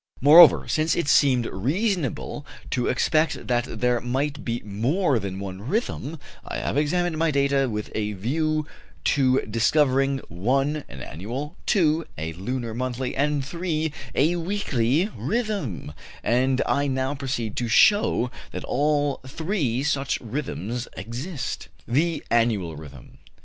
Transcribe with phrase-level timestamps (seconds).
[0.19, 6.17] Moreover, since it seemed reasonable to expect that there might be more than one rhythm,
[6.43, 8.65] I have examined my data with a view
[9.03, 15.93] to discovering (1) an annual, (2) a lunar monthly, and (3) a weekly rhythm,
[16.23, 21.67] and I now proceed to show that all three such rhythms exist.
[21.87, 23.19] THE ANNUAL RHYTHM.